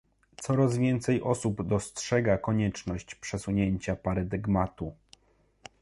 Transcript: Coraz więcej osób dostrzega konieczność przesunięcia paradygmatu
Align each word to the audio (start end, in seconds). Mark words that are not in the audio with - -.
Coraz 0.41 0.77
więcej 0.77 1.21
osób 1.21 1.63
dostrzega 1.67 2.37
konieczność 2.37 3.15
przesunięcia 3.15 3.95
paradygmatu 3.95 4.93